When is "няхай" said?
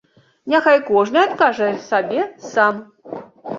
0.53-0.79